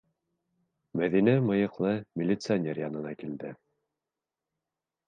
[1.01, 1.93] Мәҙинә мыйыҡлы
[2.23, 3.55] милиционер янына килде: